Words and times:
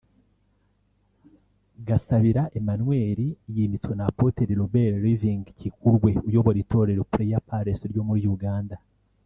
Gasabira 1.87 2.43
Emmanuel 2.59 3.19
yimitswe 3.53 3.93
na 3.95 4.03
Apotre 4.09 4.51
Robert 4.59 4.95
Living 5.05 5.43
Kikulwe 5.59 6.11
uyobora 6.27 6.57
itorero 6.63 7.01
Prayer 7.11 7.41
Palace 7.49 7.85
ryo 7.91 8.03
muri 8.07 8.23
Uganda 8.35 8.77